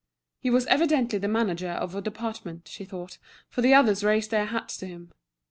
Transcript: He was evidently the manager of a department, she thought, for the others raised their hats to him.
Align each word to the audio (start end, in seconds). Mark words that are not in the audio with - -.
He 0.39 0.49
was 0.49 0.65
evidently 0.65 1.19
the 1.19 1.27
manager 1.27 1.69
of 1.69 1.93
a 1.93 2.01
department, 2.01 2.67
she 2.67 2.85
thought, 2.85 3.19
for 3.51 3.61
the 3.61 3.75
others 3.75 4.03
raised 4.03 4.31
their 4.31 4.45
hats 4.45 4.75
to 4.77 4.87
him. 4.87 5.11